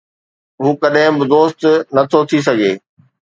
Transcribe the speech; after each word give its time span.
هو 0.61 0.69
ڪڏهن 0.81 1.13
به 1.19 1.25
دوست 1.33 1.61
نٿو 1.95 2.19
ٿي 2.29 2.39
سگهي 2.47 2.71